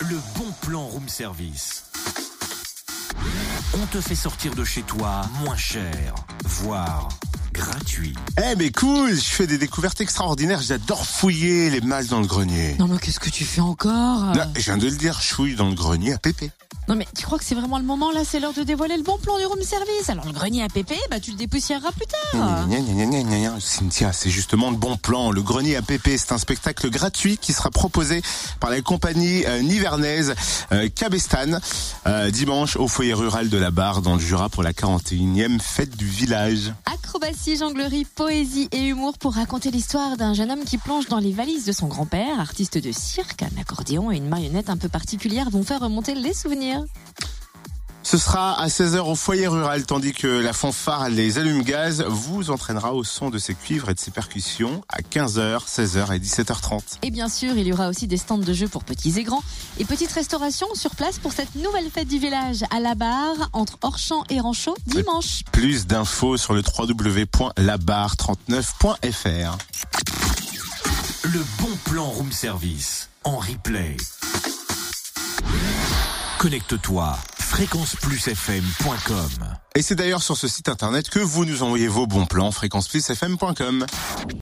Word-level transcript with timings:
le 0.00 0.16
bon 0.36 0.46
plan 0.62 0.86
room 0.86 1.08
service. 1.08 1.84
On 3.74 3.86
te 3.86 4.00
fait 4.00 4.14
sortir 4.14 4.54
de 4.54 4.64
chez 4.64 4.82
toi 4.82 5.22
moins 5.42 5.56
cher, 5.56 6.14
voire 6.44 7.08
gratuit. 7.52 8.14
Eh 8.38 8.54
mais 8.56 8.70
cool, 8.70 9.14
je 9.14 9.20
fais 9.20 9.46
des 9.46 9.58
découvertes 9.58 10.00
extraordinaires, 10.00 10.60
j'adore 10.62 11.04
fouiller 11.04 11.70
les 11.70 11.80
masses 11.80 12.08
dans 12.08 12.20
le 12.20 12.26
grenier. 12.26 12.76
Non 12.78 12.86
mais 12.86 12.98
qu'est-ce 12.98 13.20
que 13.20 13.30
tu 13.30 13.44
fais 13.44 13.60
encore 13.60 14.34
Là, 14.34 14.48
je 14.54 14.62
viens 14.62 14.78
de 14.78 14.86
le 14.86 14.96
dire, 14.96 15.18
je 15.20 15.34
fouille 15.34 15.56
dans 15.56 15.68
le 15.68 15.74
grenier 15.74 16.12
à 16.12 16.18
Pépé. 16.18 16.50
Non 16.88 16.94
mais 16.94 17.06
tu 17.14 17.26
crois 17.26 17.38
que 17.38 17.44
c'est 17.44 17.54
vraiment 17.54 17.78
le 17.78 17.84
moment 17.84 18.10
là 18.12 18.22
C'est 18.24 18.40
l'heure 18.40 18.54
de 18.54 18.62
dévoiler 18.62 18.96
le 18.96 19.02
bon 19.02 19.18
plan 19.18 19.36
du 19.38 19.44
room 19.44 19.60
service? 19.60 20.08
Alors 20.08 20.24
le 20.24 20.32
grenier 20.32 20.62
à 20.62 20.68
pépé, 20.68 20.94
bah 21.10 21.20
tu 21.20 21.32
le 21.32 21.36
dépoussiéreras 21.36 21.92
plus 21.92 22.06
tard. 22.06 22.66
Gna, 22.66 22.80
gna, 22.80 22.80
gna, 22.80 23.04
gna, 23.04 23.22
gna, 23.24 23.38
gna. 23.40 23.47
Cynthia, 23.60 24.12
c'est 24.12 24.30
justement 24.30 24.70
le 24.70 24.76
bon 24.76 24.96
plan. 24.96 25.30
Le 25.30 25.42
grenier 25.42 25.76
à 25.76 25.82
Pépé, 25.82 26.16
c'est 26.18 26.32
un 26.32 26.38
spectacle 26.38 26.90
gratuit 26.90 27.38
qui 27.38 27.52
sera 27.52 27.70
proposé 27.70 28.22
par 28.60 28.70
la 28.70 28.80
compagnie 28.80 29.44
euh, 29.46 29.60
nivernaise 29.60 30.34
euh, 30.72 30.88
Cabestan 30.88 31.58
euh, 32.06 32.30
dimanche 32.30 32.76
au 32.76 32.88
foyer 32.88 33.14
rural 33.14 33.48
de 33.48 33.58
la 33.58 33.70
Barre 33.70 34.02
dans 34.02 34.14
le 34.14 34.20
Jura 34.20 34.48
pour 34.48 34.62
la 34.62 34.72
41e 34.72 35.60
fête 35.60 35.96
du 35.96 36.06
village. 36.06 36.72
Acrobatie, 36.86 37.56
jonglerie, 37.56 38.04
poésie 38.04 38.68
et 38.72 38.86
humour 38.86 39.18
pour 39.18 39.34
raconter 39.34 39.70
l'histoire 39.70 40.16
d'un 40.16 40.34
jeune 40.34 40.50
homme 40.50 40.64
qui 40.64 40.78
plonge 40.78 41.06
dans 41.08 41.18
les 41.18 41.32
valises 41.32 41.64
de 41.64 41.72
son 41.72 41.86
grand-père, 41.86 42.40
artiste 42.40 42.78
de 42.78 42.92
cirque, 42.92 43.42
un 43.42 43.60
accordéon 43.60 44.10
et 44.10 44.16
une 44.16 44.28
marionnette 44.28 44.70
un 44.70 44.76
peu 44.76 44.88
particulière 44.88 45.50
vont 45.50 45.62
faire 45.62 45.80
remonter 45.80 46.14
les 46.14 46.34
souvenirs. 46.34 46.84
Ce 48.10 48.16
sera 48.16 48.58
à 48.58 48.68
16h 48.68 49.00
au 49.00 49.14
foyer 49.14 49.48
rural, 49.48 49.84
tandis 49.84 50.14
que 50.14 50.26
la 50.26 50.54
fanfare 50.54 51.10
Les 51.10 51.36
Allumes-Gaz 51.36 52.06
vous 52.08 52.50
entraînera 52.50 52.94
au 52.94 53.04
son 53.04 53.28
de 53.28 53.36
ses 53.36 53.54
cuivres 53.54 53.90
et 53.90 53.94
de 53.94 54.00
ses 54.00 54.10
percussions 54.10 54.82
à 54.88 55.02
15h, 55.02 55.68
16h 55.68 56.16
et 56.16 56.18
17h30. 56.18 56.80
Et 57.02 57.10
bien 57.10 57.28
sûr, 57.28 57.58
il 57.58 57.66
y 57.66 57.72
aura 57.74 57.90
aussi 57.90 58.06
des 58.06 58.16
stands 58.16 58.38
de 58.38 58.52
jeux 58.54 58.66
pour 58.66 58.84
petits 58.84 59.18
et 59.18 59.24
grands 59.24 59.42
et 59.78 59.84
petite 59.84 60.10
restauration 60.10 60.66
sur 60.72 60.94
place 60.94 61.18
pour 61.18 61.32
cette 61.32 61.54
nouvelle 61.54 61.90
fête 61.90 62.08
du 62.08 62.18
village 62.18 62.64
à 62.70 62.80
la 62.80 62.94
barre 62.94 63.50
entre 63.52 63.76
Orchamps 63.82 64.24
et 64.30 64.40
Ranchot 64.40 64.78
dimanche. 64.86 65.42
Plus 65.52 65.86
d'infos 65.86 66.38
sur 66.38 66.54
le 66.54 66.62
www.labarre39.fr. 66.62 69.58
Le 71.24 71.44
bon 71.60 71.76
plan 71.84 72.06
room 72.06 72.32
service 72.32 73.10
en 73.24 73.36
replay. 73.36 73.98
Connecte-toi 76.38 77.18
fréquenceplusfm.com. 77.48 79.30
Et 79.74 79.80
c'est 79.80 79.94
d'ailleurs 79.94 80.22
sur 80.22 80.36
ce 80.36 80.46
site 80.46 80.68
internet 80.68 81.08
que 81.08 81.18
vous 81.18 81.46
nous 81.46 81.62
envoyez 81.62 81.88
vos 81.88 82.06
bons 82.06 82.26
plans 82.26 82.52
fréquenceplusfm.com. 82.52 83.86